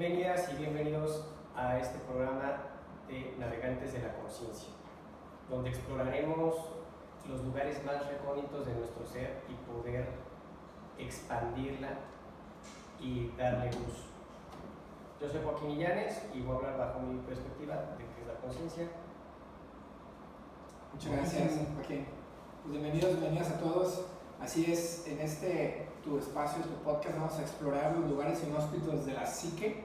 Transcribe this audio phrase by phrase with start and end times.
[0.00, 2.56] Bienvenidas y bienvenidos a este programa
[3.06, 4.70] de Navegantes de la Conciencia,
[5.50, 6.54] donde exploraremos
[7.28, 10.08] los lugares más recónditos de nuestro ser y poder
[10.96, 11.98] expandirla
[12.98, 14.06] y darle luz.
[15.20, 18.40] Yo soy Joaquín Illanes y voy a hablar bajo mi perspectiva de qué es la
[18.40, 18.88] conciencia.
[20.94, 22.06] Muchas gracias, Joaquín.
[22.62, 24.06] Pues bienvenidos, bienvenidas a todos.
[24.40, 29.14] Así es, en este tu espacio, tu podcast, vamos a explorar los lugares inhóspitos de
[29.14, 29.84] la psique,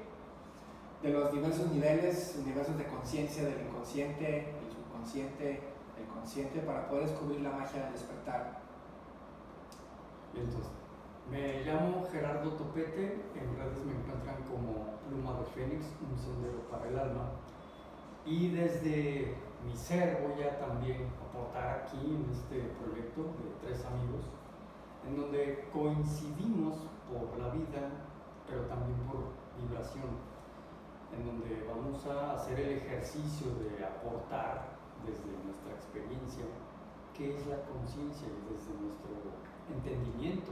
[1.01, 5.61] de los diversos niveles, universos de conciencia, del inconsciente, el subconsciente,
[5.99, 8.61] el consciente, para poder descubrir la magia del despertar.
[10.33, 10.71] entonces,
[11.29, 16.87] me llamo Gerardo Topete, en redes me encuentran como Pluma de Fénix, un sendero para
[16.87, 17.31] el alma.
[18.25, 24.25] Y desde mi ser voy a también aportar aquí en este proyecto de tres amigos
[25.07, 26.75] en donde coincidimos
[27.09, 27.89] por la vida,
[28.47, 30.17] pero también por vibración,
[31.13, 36.45] en donde vamos a hacer el ejercicio de aportar desde nuestra experiencia
[37.13, 39.13] qué es la conciencia y desde nuestro
[39.69, 40.51] entendimiento,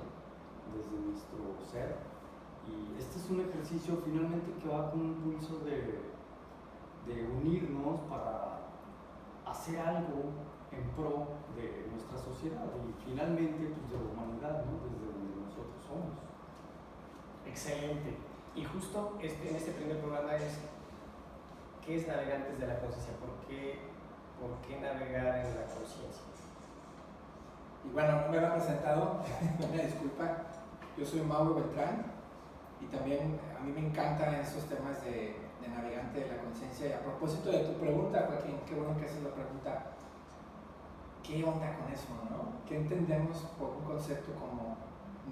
[0.72, 1.98] desde nuestro ser.
[2.64, 6.00] Y este es un ejercicio finalmente que va con un pulso de,
[7.06, 8.62] de unirnos para
[9.46, 10.32] hacer algo
[10.76, 14.82] en pro de nuestra sociedad y finalmente pues, de la humanidad, ¿no?
[14.90, 16.18] desde donde nosotros somos.
[17.46, 18.18] Excelente.
[18.56, 20.60] Y justo este, en este primer programa es,
[21.86, 23.14] ¿qué es navegantes de la conciencia?
[23.18, 23.80] ¿Por qué,
[24.40, 26.34] ¿Por qué navegar en la conciencia?
[27.84, 29.20] Y bueno, no me lo he presentado,
[29.60, 30.38] una disculpa.
[30.98, 32.06] Yo soy Mauro Beltrán
[32.80, 36.90] y también a mí me encantan esos temas de, de navegante de la conciencia.
[36.90, 39.94] Y a propósito de tu pregunta, Joaquín, qué bueno que haces la pregunta
[41.24, 42.66] ¿qué onda con eso, no?
[42.68, 44.78] ¿Qué entendemos por un concepto como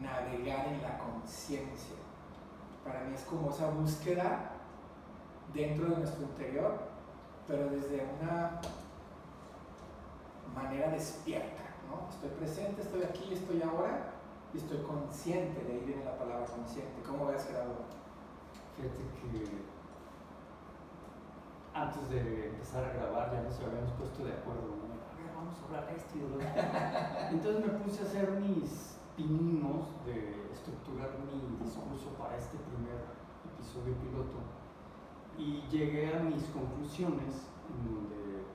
[0.01, 1.97] navegar en la conciencia?
[2.83, 4.51] Para mí es como esa búsqueda
[5.53, 6.79] dentro de nuestro interior,
[7.47, 8.61] pero desde una
[10.55, 12.09] manera despierta, ¿no?
[12.09, 14.13] Estoy presente, estoy aquí, estoy ahora
[14.53, 17.01] y estoy consciente, de ahí viene la palabra consciente.
[17.07, 17.85] ¿Cómo ves, Gerardo?
[18.75, 19.71] Fíjate que
[21.73, 24.90] antes de empezar a grabar ya nos habíamos puesto de acuerdo.
[25.41, 26.37] Vamos a hablar de esto y de lo
[27.31, 33.01] Entonces me puse a hacer mis pininos de estructurar mi discurso para este primer
[33.57, 34.37] episodio piloto
[35.37, 38.45] y llegué a mis conclusiones en donde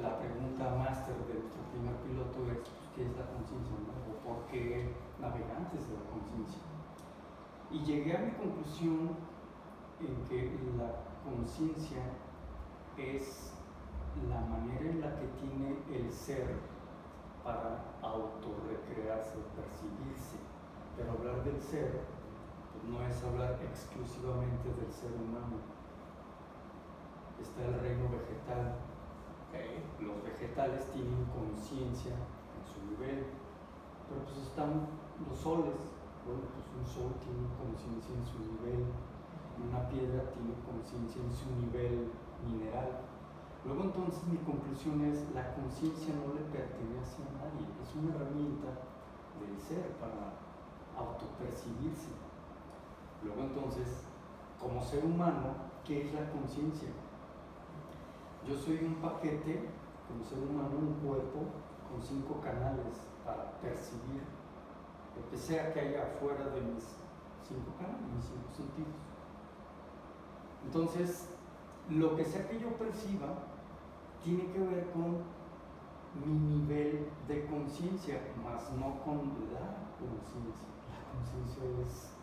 [0.00, 3.76] la pregunta máster de nuestro primer piloto es pues, ¿qué es la conciencia?
[4.08, 4.88] ¿O por qué
[5.20, 6.62] navegantes de la conciencia?
[7.70, 9.16] Y llegué a mi conclusión
[10.00, 12.02] en que la conciencia
[12.96, 13.53] es
[14.28, 16.56] la manera en la que tiene el ser
[17.42, 20.38] para autorrecrearse, percibirse.
[20.96, 22.00] Pero hablar del ser
[22.72, 25.62] pues no es hablar exclusivamente del ser humano.
[27.40, 28.78] Está el reino vegetal.
[30.00, 33.26] Los vegetales tienen conciencia en su nivel,
[34.08, 34.90] pero pues están
[35.22, 35.78] los soles.
[36.26, 38.90] Bueno, pues un sol tiene conciencia en su nivel,
[39.60, 42.10] una piedra tiene conciencia en su nivel
[42.42, 43.13] mineral
[43.64, 48.68] Luego entonces mi conclusión es, la conciencia no le pertenece a nadie, es una herramienta
[49.40, 50.36] del ser para
[50.96, 52.12] autopercibirse.
[53.24, 54.04] Luego entonces,
[54.60, 56.90] como ser humano, ¿qué es la conciencia?
[58.46, 59.70] Yo soy un paquete,
[60.08, 61.48] como ser humano, un cuerpo
[61.88, 64.20] con cinco canales para percibir
[65.16, 66.84] lo que sea que haya afuera de mis
[67.48, 68.94] cinco canales, mis cinco sentidos.
[70.66, 71.33] Entonces,
[71.90, 73.28] lo que sea que yo perciba,
[74.22, 75.20] tiene que ver con
[76.24, 79.18] mi nivel de conciencia, más no con
[79.52, 80.68] la conciencia.
[80.88, 82.14] La conciencia es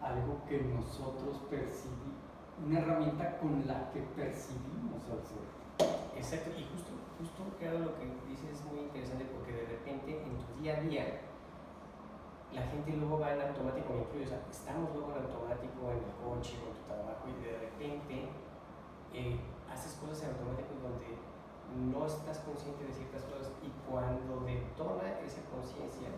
[0.00, 2.24] algo que nosotros percibimos,
[2.64, 5.44] una herramienta con la que percibimos al ser.
[6.16, 10.38] Exacto, y justo, justo claro, lo que dices es muy interesante porque de repente en
[10.38, 11.20] tu día a día
[12.54, 16.00] la gente luego va en automático, me incluyo, o sea, estamos luego en automático en
[16.00, 18.32] el coche, con tu trabajo y de repente
[19.16, 19.40] eh,
[19.72, 21.16] haces cosas en automático donde
[21.90, 26.08] no estás consciente de ciertas cosas y cuando detona esa conciencia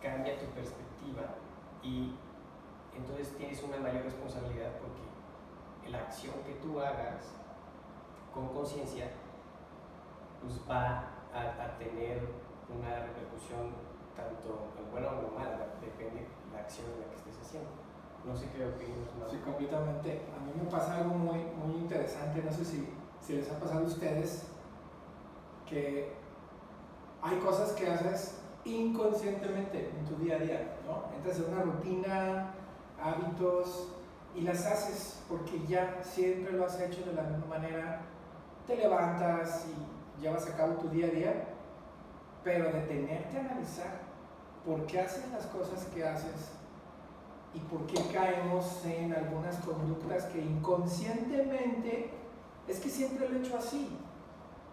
[0.00, 1.40] cambia tu perspectiva
[1.82, 2.14] y
[2.94, 7.32] entonces tienes una mayor responsabilidad porque la acción que tú hagas
[8.34, 9.10] con conciencia
[10.42, 12.28] pues va a, tener
[12.68, 13.72] una repercusión
[14.14, 17.81] tanto buena o mala, depende de la acción en la que estés haciendo.
[18.26, 19.30] No sé qué opinas.
[19.30, 20.22] Sí, completamente.
[20.36, 22.88] A mí me pasa algo muy, muy interesante, no sé si,
[23.20, 24.44] si les ha pasado a ustedes,
[25.68, 26.12] que
[27.20, 31.14] hay cosas que haces inconscientemente en tu día a día, ¿no?
[31.16, 32.54] Entras en una rutina,
[33.02, 33.88] hábitos
[34.34, 38.02] y las haces porque ya siempre lo has hecho de la misma manera.
[38.66, 41.44] Te levantas y llevas a cabo tu día a día,
[42.44, 44.02] pero detenerte a analizar
[44.64, 46.52] por qué haces las cosas que haces
[47.54, 52.10] y por qué caemos en algunas conductas que inconscientemente
[52.66, 53.88] es que siempre lo he hecho así,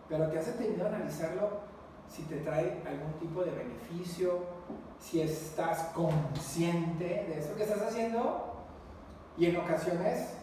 [0.07, 1.69] pero te has detenido a analizarlo
[2.07, 4.39] si te trae algún tipo de beneficio,
[4.99, 8.65] si estás consciente de eso que estás haciendo
[9.37, 10.33] y en ocasiones,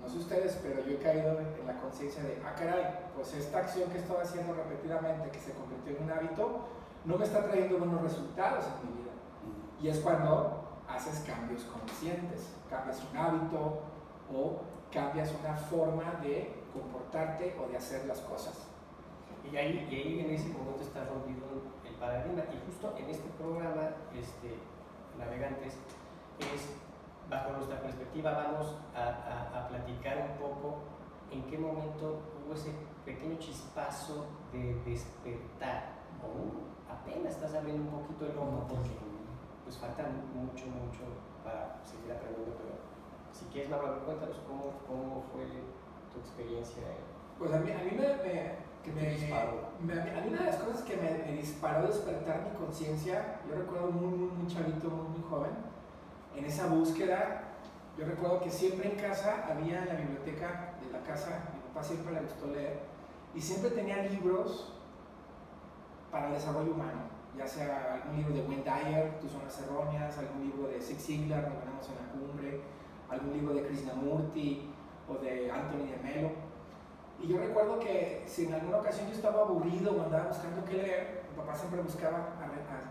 [0.00, 3.58] no sé ustedes, pero yo he caído en la conciencia de, ah, caray, pues esta
[3.58, 6.60] acción que estoy haciendo repetidamente, que se convirtió en un hábito,
[7.04, 9.12] no me está trayendo buenos resultados en mi vida.
[9.82, 13.82] Y es cuando haces cambios conscientes, cambias un hábito
[14.32, 14.60] o
[14.92, 18.68] cambias una forma de comportarte o de hacer las cosas.
[19.50, 21.44] Y ahí, y ahí en ese momento está rompido
[21.84, 22.42] el paradigma.
[22.52, 24.56] Y justo en este programa, este,
[25.18, 25.74] Navegantes,
[26.40, 26.74] es
[27.28, 30.78] bajo nuestra perspectiva vamos a, a, platicar un poco
[31.30, 32.72] en qué momento hubo ese
[33.04, 38.90] pequeño chispazo de despertar, o apenas estás abriendo un poquito el ojo porque
[39.64, 41.02] pues falta mucho, mucho
[41.42, 42.84] para seguir aprendiendo, pero
[43.32, 45.44] si quieres, Manuel, cuéntanos cómo, cómo fue
[46.12, 46.82] tu experiencia.
[47.38, 49.72] Pues a mí, a mí me, me, me, disparó?
[49.80, 53.90] a mí una de las cosas que me, me disparó despertar mi conciencia, yo recuerdo
[53.90, 55.52] muy, muy, muy chavito, muy, muy joven,
[56.36, 57.44] en esa búsqueda,
[57.98, 61.82] yo recuerdo que siempre en casa había en la biblioteca de la casa, mi papá
[61.82, 62.80] siempre le gustó leer,
[63.34, 64.72] y siempre tenía libros
[66.10, 70.42] para el desarrollo humano, ya sea algún libro de Wayne Dyer, Tus zonas erróneas, algún
[70.42, 72.60] libro de Zig Ziglar, Nos ponemos en la cumbre,
[73.10, 74.70] algún libro de Krishnamurti
[75.08, 76.30] o de Anthony de Melo.
[77.20, 80.74] Y yo recuerdo que si en alguna ocasión yo estaba aburrido o andaba buscando qué
[80.74, 82.34] leer, mi papá siempre buscaba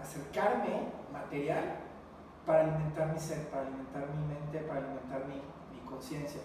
[0.02, 1.80] acercarme material
[2.46, 5.36] para alimentar mi ser, para alimentar mi mente, para alimentar mi,
[5.76, 6.42] mi conciencia.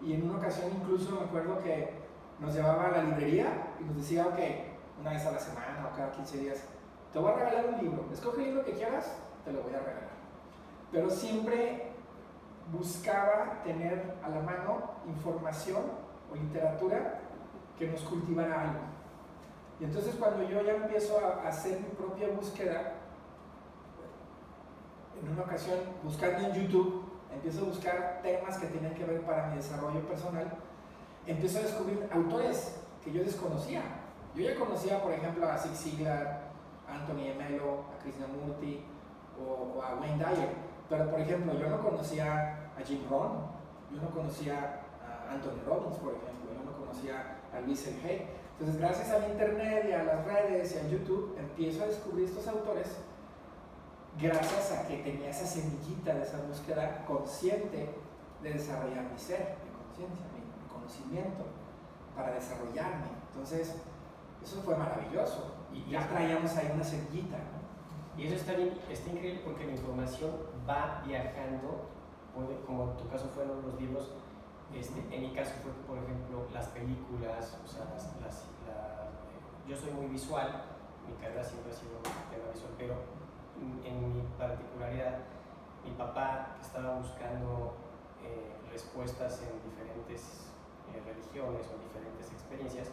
[0.00, 1.90] Y en una ocasión incluso me acuerdo que
[2.40, 4.38] nos llevaba a la librería y nos decía, ok,
[5.00, 6.64] una vez a la semana o cada 15 días,
[7.12, 9.78] te voy a regalar un libro, escoge el libro que quieras, te lo voy a
[9.80, 10.12] regalar.
[10.90, 11.92] Pero siempre
[12.72, 15.82] buscaba tener a la mano información
[16.30, 17.20] o literatura
[17.78, 18.80] que nos cultivara algo.
[19.80, 22.94] Y entonces cuando yo ya empiezo a hacer mi propia búsqueda,
[25.20, 29.48] en una ocasión buscando en YouTube, empiezo a buscar temas que tienen que ver para
[29.48, 30.46] mi desarrollo personal,
[31.26, 33.82] empiezo a descubrir autores que yo desconocía.
[34.34, 36.41] Yo ya conocía, por ejemplo, a Zig Ziglar,
[36.92, 38.84] Anthony Emelo, a Krishnamurti
[39.38, 40.54] o, o a Wayne Dyer,
[40.88, 43.46] pero por ejemplo, yo no conocía a Jim Rohn,
[43.90, 48.28] yo no conocía a Anthony Robbins, por ejemplo, yo no conocía a Luis Hay.
[48.58, 52.46] Entonces, gracias al Internet y a las redes y a YouTube, empiezo a descubrir estos
[52.46, 52.98] autores
[54.20, 57.94] gracias a que tenía esa semillita de esa búsqueda consciente
[58.42, 60.42] de desarrollar mi ser, mi conciencia, mi,
[60.72, 61.44] conocimiento,
[62.16, 63.06] para desarrollarme.
[63.30, 63.76] Entonces,
[64.42, 65.61] eso fue maravilloso.
[65.72, 67.38] Y ya traíamos ahí una semillita.
[68.16, 68.52] Y eso está,
[68.90, 70.30] está increíble porque la información
[70.68, 71.88] va viajando,
[72.66, 74.10] como en tu caso fueron los libros,
[74.74, 79.92] este, en mi caso fue, por ejemplo, las películas, o sea, las, eh, yo soy
[79.92, 80.64] muy visual,
[81.06, 82.94] mi carrera siempre ha sido tema visual, pero
[83.84, 85.18] en mi particularidad,
[85.84, 87.76] mi papá que estaba buscando
[88.24, 90.48] eh, respuestas en diferentes
[90.88, 92.88] eh, religiones o diferentes experiencias,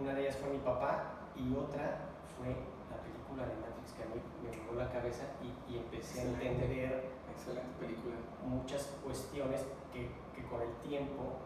[0.00, 2.54] una de ellas fue mi papá y otra fue
[2.90, 6.24] la película de Matrix que a mí me voló la cabeza y, y empecé a
[6.24, 8.16] entender excelente película.
[8.44, 9.62] muchas cuestiones
[9.92, 11.38] que, que, con el tiempo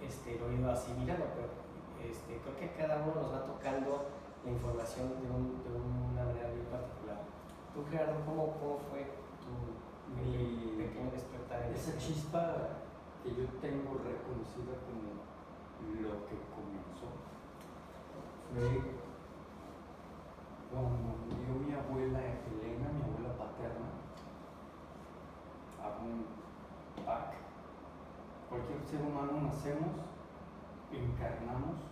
[0.00, 1.48] este, lo he ido asimilando, pero
[2.04, 4.08] este, creo que cada uno nos va tocando
[4.44, 7.24] la información de, un, de una manera bien particular.
[7.74, 9.08] ¿Tú, Gerardo, cómo, cómo fue
[9.40, 9.52] tu
[10.16, 11.68] Mi, pequeño despertar?
[11.68, 12.80] En esa chispa
[13.22, 15.20] que yo tengo reconocida como
[16.00, 17.08] lo que comenzó
[18.52, 18.82] fue
[20.70, 23.90] cuando murió mi abuela Elena, mi abuela paterna,
[25.82, 26.26] a un
[27.04, 27.34] pack.
[28.48, 29.94] Cualquier ser humano nacemos,
[30.90, 31.90] encarnamos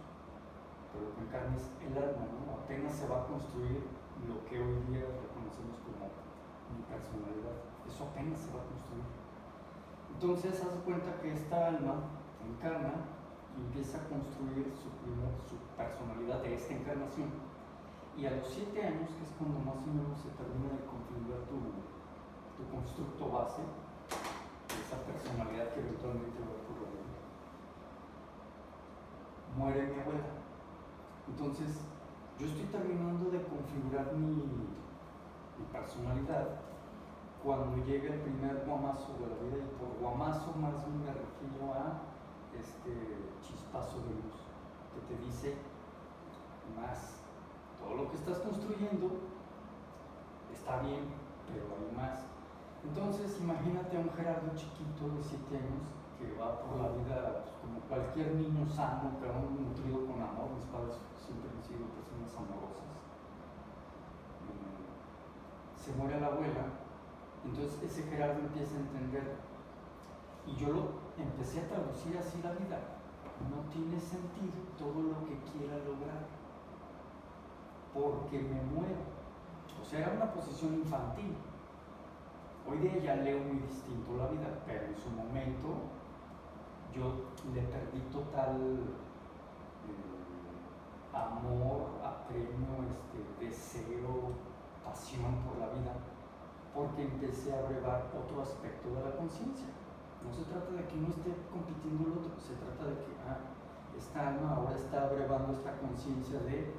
[0.93, 2.65] pero lo que es el alma, ¿no?
[2.65, 3.85] Apenas se va a construir
[4.27, 6.11] lo que hoy día reconocemos como
[6.75, 7.61] mi personalidad.
[7.87, 9.07] Eso apenas se va a construir.
[10.11, 12.09] Entonces, haz cuenta que esta alma
[12.43, 13.18] encarna
[13.59, 14.89] empieza a construir su,
[15.77, 17.31] personalidad de esta encarnación.
[18.17, 21.47] Y a los siete años, que es cuando más o menos se termina de configurar
[21.47, 21.59] tu,
[22.67, 23.63] constructo base,
[24.67, 27.07] esa personalidad que eventualmente va a ocurrir,
[29.55, 30.35] muere mi abuela.
[31.29, 31.79] Entonces,
[32.39, 34.67] yo estoy terminando de configurar mi,
[35.73, 36.61] personalidad.
[37.43, 42.08] Cuando llega el primer guamazo de la vida, y por guamazo más me refiero a
[42.61, 42.93] este
[43.43, 44.37] chispazo de luz,
[44.95, 45.57] que te dice
[46.77, 47.23] más.
[47.79, 49.11] Todo lo que estás construyendo
[50.53, 51.09] está bien,
[51.47, 52.27] pero hay más.
[52.85, 55.87] Entonces, imagínate a un Gerardo chiquito de 7 años
[56.19, 60.51] que va por la vida pues, como cualquier niño sano, pero nutrido con amor.
[60.55, 62.91] Mis padres siempre han sido personas amorosas.
[64.47, 66.75] Eh, se muere la abuela,
[67.45, 69.48] entonces ese Gerardo empieza a entender.
[70.49, 70.83] Y yo lo
[71.19, 72.81] empecé a traducir así la vida.
[73.51, 76.27] No tiene sentido todo lo que quiera lograr,
[77.93, 79.05] porque me muero.
[79.81, 81.37] O sea, era una posición infantil.
[82.69, 85.69] Hoy día ya leo muy distinto la vida, pero en su momento
[86.93, 88.57] yo le perdí total
[89.87, 94.33] eh, amor, apremio, este, deseo,
[94.85, 95.93] pasión por la vida,
[96.75, 99.69] porque empecé a brevar otro aspecto de la conciencia.
[100.25, 103.39] No se trata de que uno esté compitiendo el otro, se trata de que ah,
[103.97, 106.75] esta alma ahora está brevando esta conciencia de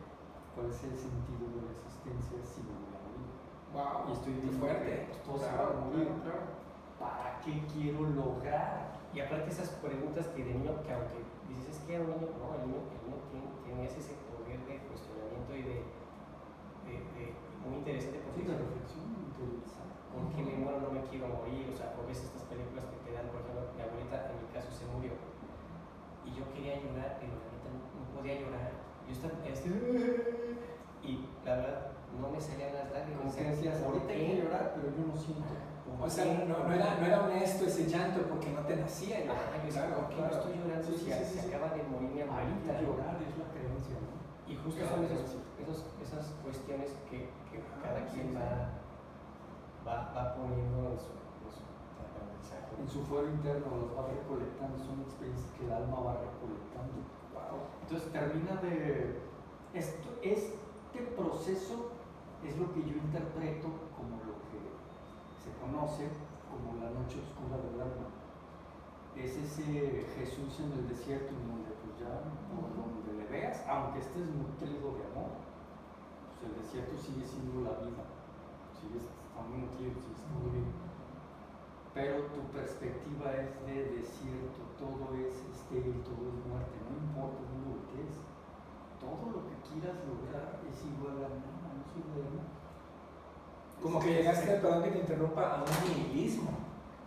[0.56, 3.32] cuál es el sentido de la existencia si no voy a morir.
[3.74, 5.08] Wow, Y estoy muy fuerte.
[5.26, 6.08] Todo se va a morir.
[6.24, 6.60] claro.
[7.00, 8.92] ¿Para qué quiero lograr?
[9.14, 12.28] Y aparte esas preguntas que de niño, que aunque dices es que era un niño,
[12.38, 15.78] no, el niño, el niño tiene, tenías ese poder de cuestionamiento y de,
[16.86, 17.24] de, de
[17.64, 19.96] muy interesante Sí, la reflexión interiorizada.
[20.14, 20.82] ¿Por qué me muero?
[20.82, 23.70] No me quiero morir, o sea, por ves estas películas que te dan, por ejemplo,
[23.76, 25.14] mi abuelita en mi caso se murió
[26.26, 28.70] y yo quería llorar, pero la neta no, podía llorar.
[29.08, 29.70] Yo estaba, este,
[31.04, 33.22] y la verdad no me salían las lágrimas.
[33.22, 35.50] Como que decías, ¿por ahorita que llorar, pero yo no siento.
[36.00, 39.26] O sea, no, no era, no era honesto ese llanto porque no te nacía.
[39.26, 39.34] ¿no?
[39.34, 41.48] Ah, yo decía, ¿por qué no estoy llorando Sí, si sí, sí, se sí.
[41.50, 42.80] acaba de morir mi abuelita?
[42.80, 44.14] Llorar es la creencia, ¿no?
[44.48, 45.40] Y justo Claro, son esos, sí.
[45.60, 47.18] esos, esas cuestiones que,
[47.52, 48.79] que Ah, cada quien va,
[49.86, 51.64] va, va poniendo en su, en su
[52.00, 52.72] aprendizaje.
[52.80, 57.04] En su fuero interno los va recolectando, son experiencias que el alma va recolectando.
[57.34, 57.68] Wow.
[57.84, 59.20] Entonces termina de...
[59.74, 61.94] Esto, este proceso
[62.44, 64.58] es lo que yo interpreto como lo que
[65.38, 66.10] se conoce
[66.50, 68.10] como la noche oscura del alma.
[69.16, 74.00] Es ese Jesús en el desierto en donde pues ya por donde le veas, aunque
[74.00, 75.38] estés nutrido de amor,
[76.34, 78.08] pues el desierto sigue siendo la vida,
[78.80, 79.06] sigues
[81.94, 87.76] Pero tu perspectiva es de desierto, todo es estéril, todo es muerte, no importa dónde
[87.76, 88.16] voltees.
[89.00, 92.56] Todo lo que quieras lograr es igual a nada, no sirve de nada.
[93.82, 96.52] Como que llegaste, perdón que te interrumpa, a un nihilismo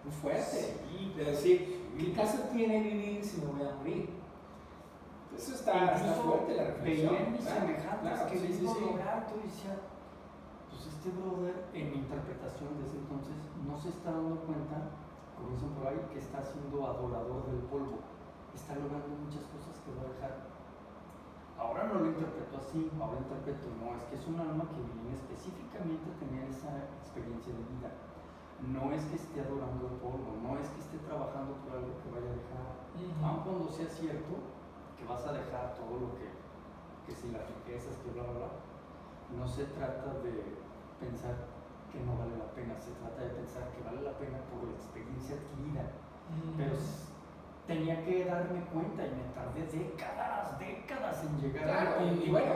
[0.04, 0.76] muy fuerte.
[0.90, 4.10] Sí, De decir, ¿qué caso tiene vivir si me voy a morir?
[5.34, 7.32] Eso está, está fuerte la reflexión.
[7.32, 8.80] Mis semejantes claro, que sí, sí, mismo sí.
[8.80, 9.78] lograr, tú decía,
[10.72, 13.36] pues este brother, en mi interpretación desde entonces,
[13.68, 14.88] no se está dando cuenta,
[15.36, 18.00] como dicen por ahí, que está siendo adorador del polvo.
[18.56, 20.34] Está logrando muchas cosas que va a dejar.
[21.60, 25.12] Ahora no lo interpreto así, ahora interpreto, no, es que es un alma que viene
[25.12, 27.92] específicamente a tener esa experiencia de vida.
[28.64, 32.08] No es que esté adorando el polvo, no es que esté trabajando por algo que
[32.08, 32.66] vaya a dejar.
[33.20, 34.40] Aun cuando sea cierto
[34.96, 36.32] que vas a dejar todo lo que,
[37.06, 38.50] que si las riquezas, que bla, bla, bla,
[39.38, 40.61] no se trata de
[41.02, 41.34] pensar
[41.90, 44.74] que no vale la pena, se trata de pensar que vale la pena por la
[44.78, 45.84] experiencia adquirida.
[46.56, 46.72] Pero
[47.66, 52.30] tenía que darme cuenta y me tardé décadas, décadas en llegar Claro, a y, y
[52.30, 52.52] bueno,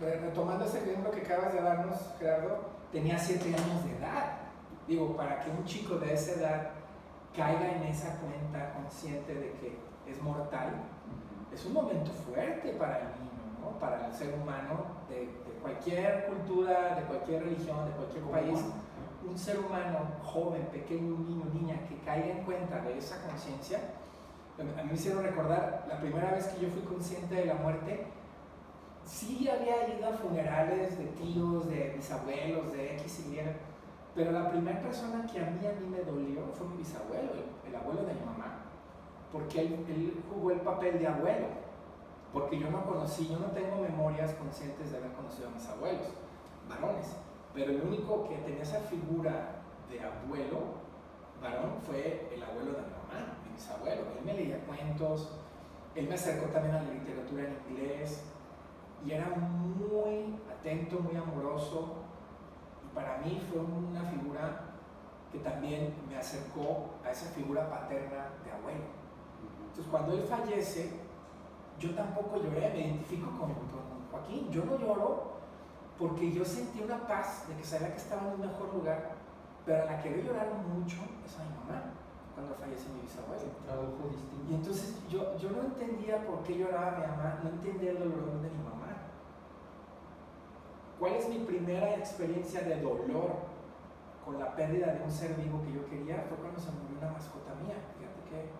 [0.00, 2.58] re- retomando ese ejemplo que acabas de darnos, Gerardo,
[2.92, 4.38] tenía 7 años de edad.
[4.86, 6.70] Digo, para que un chico de esa edad
[7.34, 10.84] caiga en esa cuenta consciente de que es mortal,
[11.52, 13.25] es un momento fuerte para niño,
[13.66, 13.78] ¿no?
[13.78, 18.64] para el ser humano de, de cualquier cultura, de cualquier religión, de cualquier país.
[19.28, 23.80] Un ser humano joven, pequeño, un niño, niña, que caiga en cuenta de esa conciencia,
[24.58, 28.06] a mí me hicieron recordar la primera vez que yo fui consciente de la muerte,
[29.04, 33.40] sí había ido a funerales de tíos, de bisabuelos, de X y Y,
[34.14, 37.68] pero la primera persona que a mí, a mí me dolió fue mi bisabuelo, el,
[37.68, 38.64] el abuelo de mi mamá,
[39.30, 41.46] porque él, él jugó el papel de abuelo,
[42.36, 46.08] porque yo no conocí, yo no tengo memorias conscientes de haber conocido a mis abuelos,
[46.68, 47.16] varones,
[47.54, 50.58] pero el único que tenía esa figura de abuelo,
[51.40, 55.30] varón, fue el abuelo de mi mamá, mi bisabuelo, él me leía cuentos,
[55.94, 58.24] él me acercó también a la literatura en inglés,
[59.02, 61.94] y era muy atento, muy amoroso,
[62.84, 64.60] y para mí fue una figura
[65.32, 68.84] que también me acercó a esa figura paterna de abuelo.
[69.70, 71.05] Entonces cuando él fallece,
[71.78, 75.36] yo tampoco lloré, me identifico con, con Joaquín, yo no lloro
[75.98, 79.12] porque yo sentí una paz de que sabía que estaba en un mejor lugar
[79.64, 81.92] Pero a la que veo llorar mucho es a mi mamá,
[82.34, 83.42] cuando fallece mi bisabuelo.
[83.64, 84.46] Trabajo distinto.
[84.48, 88.40] Y entonces yo, yo no entendía por qué lloraba mi mamá, no entendía el dolor
[88.42, 89.10] de mi mamá.
[91.00, 93.56] ¿Cuál es mi primera experiencia de dolor
[94.24, 96.24] con la pérdida de un ser vivo que yo quería?
[96.28, 97.76] Fue cuando se murió una mascota mía.
[97.98, 98.50] Fíjate qué,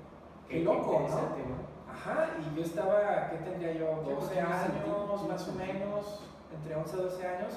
[0.48, 1.75] qué loco, ¿no?
[1.90, 4.02] Ajá, y yo estaba, ¿qué tendría yo?
[4.04, 6.20] Sí, 12 pues, años, más o menos,
[6.54, 7.52] entre 11 y 12 años.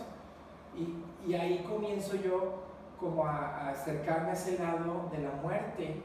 [0.76, 2.64] Y, y ahí comienzo yo
[3.00, 6.04] como a, a acercarme a ese lado de la muerte,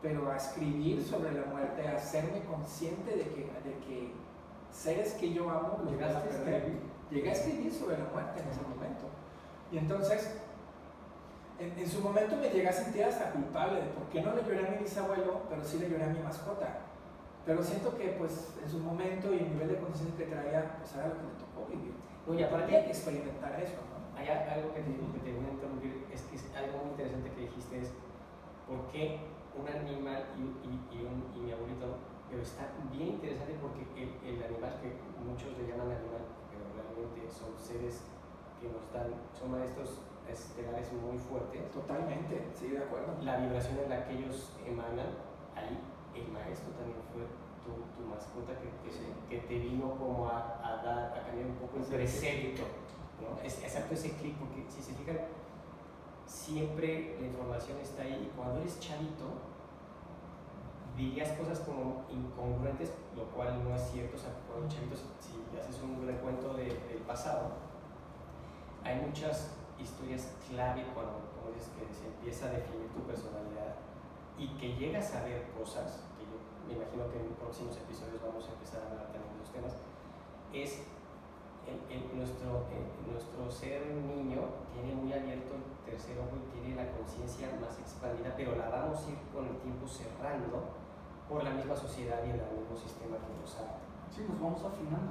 [0.00, 4.12] pero a escribir sobre la muerte, a hacerme consciente de que, de que
[4.70, 6.54] seres que yo amo los voy a ¿Llegaste a perder.
[6.54, 6.80] escribir?
[7.10, 9.04] Llegué a escribir sobre la muerte en ese momento.
[9.70, 10.40] Y entonces,
[11.58, 14.42] en, en su momento me llegué a sentir hasta culpable de por qué no le
[14.42, 16.78] lloré a mi bisabuelo, pero sí le lloré a mi mascota.
[17.44, 20.94] Pero siento que pues en su momento y el nivel de conciencia que traía, pues
[20.94, 21.94] era lo que me tocó vivir.
[22.26, 23.98] No, y aparte- experimentar eso, ¿no?
[24.18, 27.30] Hay algo que te, que te voy a interrumpir, es que es algo muy interesante
[27.34, 27.90] que dijiste es
[28.68, 29.18] por qué
[29.58, 31.98] un animal y, y, y, un- y mi abuelito,
[32.30, 34.94] pero está bien interesante porque el, el animal que
[35.26, 38.06] muchos le llaman animal, pero realmente son seres
[38.62, 39.98] que nos dan, son maestros
[40.30, 43.18] estelares muy fuertes, Totalmente, sí, de acuerdo.
[43.20, 45.10] la vibración en la que ellos emanan,
[45.58, 45.76] ahí
[46.14, 47.22] el maestro también fue
[47.64, 49.06] tu, tu mascota que, que, Sí.
[49.28, 51.92] que te vino como a, a dar, a cambiar un poco el Sí.
[51.92, 52.62] precepto,
[53.20, 53.40] ¿no?
[53.42, 55.18] Es, exacto ese clic, porque si se fijan,
[56.26, 59.26] siempre la información está ahí y cuando eres chavito,
[60.96, 65.80] dirías cosas como incongruentes, lo cual no es cierto, o sea, cuando chavitos, si haces
[65.82, 67.52] un recuento de- del pasado,
[68.84, 73.76] hay muchas historias clave cuando, como dices, que se empieza a definir tu personalidad
[74.38, 76.36] y que llegas a ver cosas, que yo
[76.66, 79.74] me imagino que en próximos episodios vamos a empezar a hablar también de esos temas,
[80.52, 80.86] es
[81.68, 84.40] el, el- nuestro, el- nuestro ser niño
[84.74, 88.98] tiene muy abierto el tercer ojo y tiene la conciencia más expandida, pero la vamos
[89.06, 90.74] a ir con el tiempo cerrando
[91.28, 93.78] por la misma sociedad y el mismo sistema que nos ha
[94.12, 95.08] Sí, nos vamos afinando.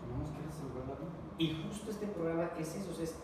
[0.00, 1.12] Tenemos que resolver la vida.
[1.36, 3.16] Y justo este programa es eso, es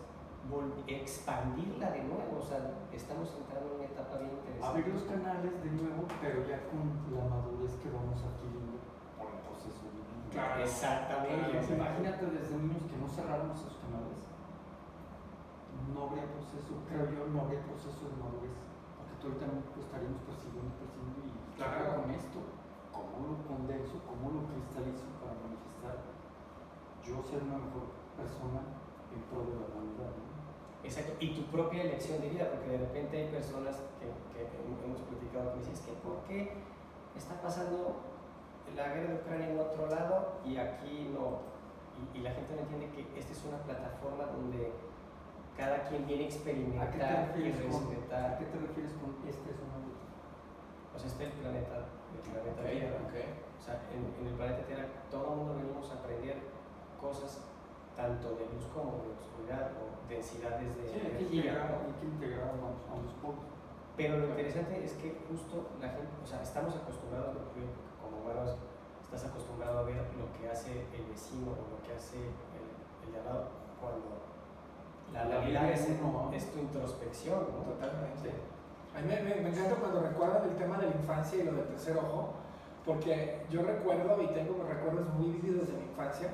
[0.86, 2.58] expandirla de nuevo, o sea,
[2.92, 4.66] estamos entrando en una etapa bien interesante.
[4.66, 6.82] Abrir los canales de nuevo, pero ya con
[7.14, 8.82] la madurez que vamos adquiriendo
[9.14, 10.26] por el proceso de vida.
[10.34, 10.62] Claro.
[10.66, 11.54] Exactamente.
[11.54, 11.74] Claro.
[11.78, 14.18] Imagínate desde niños que no cerráramos esos canales.
[15.94, 18.56] No habría proceso, creo yo, no habría proceso de madurez.
[18.98, 22.02] Porque el tiempo estaríamos persiguiendo, persiguiendo y ¿qué Claro.
[22.02, 22.38] con esto?
[22.90, 24.02] ¿Cómo lo condenso?
[24.02, 25.96] ¿Cómo lo cristalizo para manifestar?
[27.06, 27.86] Yo ser una mejor
[28.18, 28.60] persona
[29.14, 30.14] en pro de la humanidad.
[30.82, 34.48] Exacto, y tu propia elección de vida, porque de repente hay personas que, que
[34.84, 36.52] hemos platicado que me dicen, es que ¿por qué
[37.16, 38.00] está pasando
[38.74, 41.42] la guerra de Ucrania en otro lado y aquí no?
[42.00, 44.72] Y, y la gente no entiende que esta es una plataforma donde
[45.56, 48.24] cada quien viene a ¿A experimentar y refieres con, respetar.
[48.32, 49.76] ¿a qué te refieres con este es una?
[50.96, 51.76] O sea, está el planeta,
[52.16, 52.96] el planeta Ok, Tierra.
[53.04, 53.16] ok.
[53.60, 56.40] O sea, en, en el planeta Tierra todo el mundo venimos a aprender
[56.98, 57.44] cosas
[57.96, 62.06] tanto de luz como de oscuridad o densidades de Sí, hay que integrar, hay que
[62.06, 63.44] integrar a los, a los pueblos.
[63.96, 67.36] Pero lo interesante es que justo la gente, o sea, estamos acostumbrados,
[68.00, 68.56] como humanos,
[69.02, 72.66] estás acostumbrado a ver lo que hace el vecino o lo que hace el,
[73.04, 73.48] el de al lado
[73.80, 74.22] cuando
[75.12, 76.30] la La realidad es uno.
[76.32, 77.64] es tu introspección, ¿no?
[77.74, 78.30] Totalmente.
[78.96, 81.52] A mí me, me- me encanta cuando recuerdan el tema de la infancia y lo
[81.52, 82.30] del tercer ojo,
[82.86, 86.30] porque yo recuerdo y tengo recuerdos muy vívidos de mi infancia,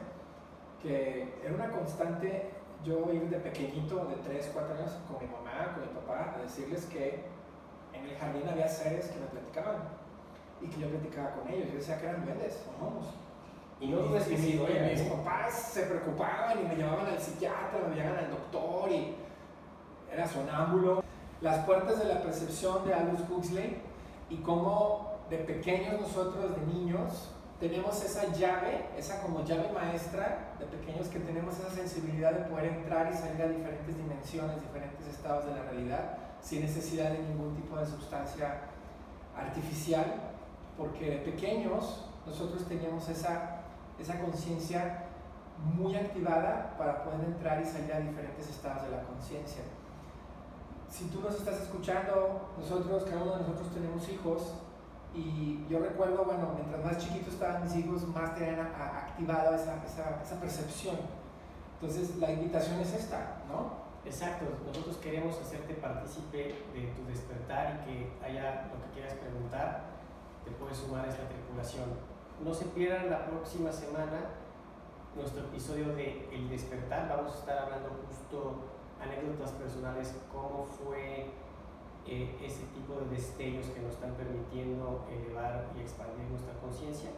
[0.86, 2.50] que era una constante
[2.84, 6.42] yo ir de pequeñito, de 3, 4 años, con mi mamá, con mi papá, a
[6.42, 7.24] decirles que
[7.92, 9.76] en el jardín había seres que me platicaban
[10.60, 11.68] y que yo platicaba con ellos.
[11.72, 13.06] Yo decía que eran duendes o gnomos.
[13.80, 18.24] Y no mis- y mis- papás se preocupaban y me llevaban al psiquiatra, me llevaban
[18.24, 19.16] al doctor y
[20.12, 21.02] era sonámbulo.
[21.42, 23.82] Las puertas de la percepción de Aldous Huxley
[24.30, 30.66] y cómo de pequeños nosotros, de niños, tenemos esa llave, esa como llave maestra de
[30.66, 35.46] pequeños que tenemos esa sensibilidad de poder entrar y salir a diferentes dimensiones, diferentes estados
[35.46, 38.60] de la realidad, sin necesidad de ningún tipo de sustancia
[39.34, 40.04] artificial,
[40.76, 43.62] porque de pequeños nosotros teníamos esa,
[43.98, 45.04] esa conciencia
[45.58, 49.62] muy activada para poder entrar y salir a diferentes estados de la conciencia.
[50.90, 54.52] Si tú nos estás escuchando, nosotros, cada uno de nosotros tenemos hijos
[55.16, 59.54] y yo recuerdo, bueno, mientras más chiquitos estaban mis hijos, más tenían a- a- activado
[59.54, 60.96] esa, esa, esa percepción.
[61.80, 63.86] Entonces la invitación es esta, ¿no?
[64.04, 66.38] Exacto, nosotros queremos hacerte partícipe
[66.72, 69.82] de tu despertar y que haya lo que quieras preguntar,
[70.44, 71.84] te puedes sumar a esta tripulación.
[72.44, 74.30] No se pierdan la próxima semana
[75.16, 78.56] nuestro episodio de El despertar, vamos a estar hablando justo
[79.02, 81.30] anécdotas personales, cómo fue
[82.06, 87.10] eh, ese tipo de destellos que nos están permitiendo elevar y expandir nuestra conciencia.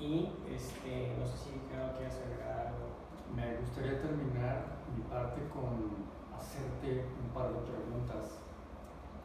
[0.00, 2.96] Y este, no sé si creo que agregar algo.
[3.36, 8.40] Me gustaría terminar mi parte con hacerte un par de preguntas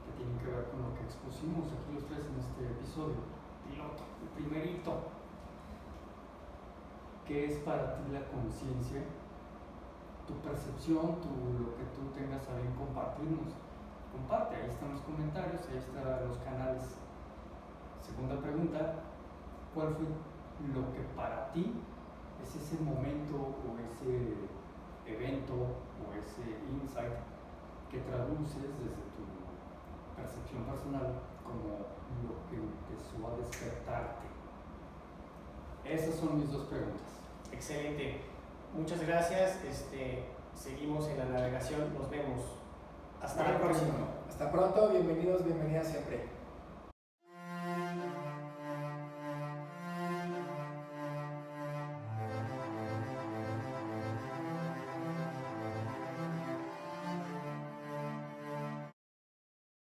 [0.04, 3.24] que tienen que ver con lo que expusimos aquí los tres en este episodio.
[3.64, 4.92] Piloto, el primerito.
[7.26, 9.08] ¿Qué es para ti la conciencia?
[10.28, 11.32] Tu percepción, tu,
[11.64, 13.56] lo que tú tengas a bien compartirnos.
[14.12, 16.84] Comparte, ahí están los comentarios, ahí están los canales.
[18.02, 18.96] Segunda pregunta,
[19.74, 20.06] ¿cuál fue
[20.74, 21.74] lo que para ti
[22.44, 24.36] es ese momento o ese
[25.08, 27.14] evento o ese insight
[27.90, 29.24] que traduces desde tu
[30.16, 31.88] percepción personal como
[32.28, 34.28] lo que empezó a despertarte?
[35.86, 37.02] Esas son mis dos preguntas.
[37.52, 38.22] Excelente.
[38.76, 39.64] Muchas gracias.
[39.64, 41.94] Este, seguimos en la navegación.
[41.94, 42.61] Nos vemos.
[43.24, 43.94] Hasta la próxima.
[44.28, 44.90] Hasta pronto.
[44.90, 46.31] Bienvenidos, bienvenidas siempre.